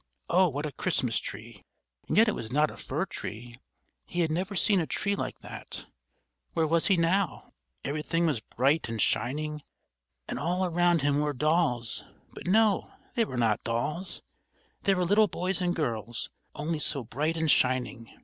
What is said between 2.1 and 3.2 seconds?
yet it was not a fir